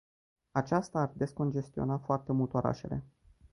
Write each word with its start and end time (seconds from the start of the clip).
Aceasta 0.51 0.99
ar 0.99 1.09
descongestiona 1.15 1.97
foarte 1.97 2.31
mult 2.31 2.53
orașele. 2.53 3.03